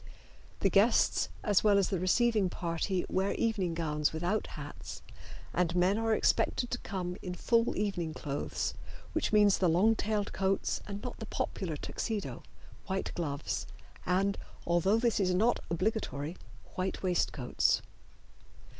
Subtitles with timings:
[0.61, 5.03] The guests as well as the receiving party wear evening gowns without hats,
[5.53, 8.73] and men are expected to come in full evening clothes,
[9.13, 12.41] which means the long tailed coats and not the popular Tuxedo,
[12.87, 13.67] white gloves,
[14.03, 16.35] and, although this is not obligatory,
[16.73, 17.83] white waistcoats.